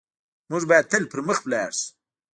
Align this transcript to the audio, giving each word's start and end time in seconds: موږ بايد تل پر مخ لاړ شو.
موږ 0.49 0.63
بايد 0.69 0.85
تل 0.91 1.03
پر 1.11 1.19
مخ 1.27 1.39
لاړ 1.51 1.71
شو. 1.79 1.87